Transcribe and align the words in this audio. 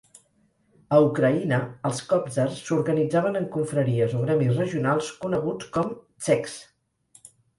A 0.99 1.01
Ucraïna, 1.07 1.59
els 1.89 1.99
kobzars 2.13 2.55
s"organitzaven 2.63 3.37
en 3.43 3.45
confraries 3.57 4.15
o 4.19 4.23
gremis 4.23 4.57
regionals 4.63 5.11
coneguts 5.27 5.71
com 5.79 5.93
tsekhs. 6.01 6.57